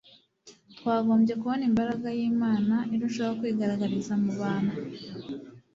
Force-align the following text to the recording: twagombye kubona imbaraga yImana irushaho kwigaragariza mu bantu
twagombye 0.77 1.33
kubona 1.41 1.63
imbaraga 1.69 2.07
yImana 2.17 2.75
irushaho 2.93 3.31
kwigaragariza 3.39 4.13
mu 4.23 4.31
bantu 4.41 4.75